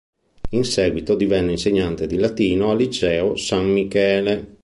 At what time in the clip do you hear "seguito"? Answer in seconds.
0.63-1.13